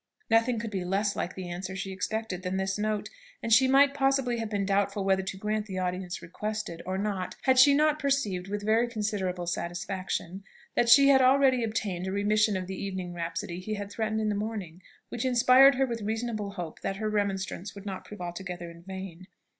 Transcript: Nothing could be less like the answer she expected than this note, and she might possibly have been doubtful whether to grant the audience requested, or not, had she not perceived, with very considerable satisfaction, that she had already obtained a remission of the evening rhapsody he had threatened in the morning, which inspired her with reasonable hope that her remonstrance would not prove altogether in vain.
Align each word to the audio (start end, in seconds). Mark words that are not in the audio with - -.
Nothing 0.31 0.57
could 0.57 0.71
be 0.71 0.83
less 0.83 1.15
like 1.15 1.35
the 1.35 1.47
answer 1.47 1.75
she 1.75 1.91
expected 1.91 2.41
than 2.41 2.57
this 2.57 2.75
note, 2.75 3.07
and 3.43 3.53
she 3.53 3.67
might 3.67 3.93
possibly 3.93 4.37
have 4.39 4.49
been 4.49 4.65
doubtful 4.65 5.03
whether 5.05 5.21
to 5.21 5.37
grant 5.37 5.67
the 5.67 5.77
audience 5.77 6.23
requested, 6.23 6.81
or 6.87 6.97
not, 6.97 7.35
had 7.43 7.59
she 7.59 7.75
not 7.75 7.99
perceived, 7.99 8.47
with 8.47 8.65
very 8.65 8.87
considerable 8.87 9.45
satisfaction, 9.45 10.43
that 10.73 10.89
she 10.89 11.09
had 11.09 11.21
already 11.21 11.63
obtained 11.63 12.07
a 12.07 12.11
remission 12.11 12.57
of 12.57 12.65
the 12.65 12.83
evening 12.83 13.13
rhapsody 13.13 13.59
he 13.59 13.75
had 13.75 13.91
threatened 13.91 14.19
in 14.21 14.29
the 14.29 14.33
morning, 14.33 14.81
which 15.09 15.23
inspired 15.23 15.75
her 15.75 15.85
with 15.85 16.01
reasonable 16.01 16.53
hope 16.53 16.81
that 16.81 16.95
her 16.95 17.07
remonstrance 17.07 17.75
would 17.75 17.85
not 17.85 18.03
prove 18.03 18.21
altogether 18.21 18.71
in 18.71 18.81
vain. 18.81 19.27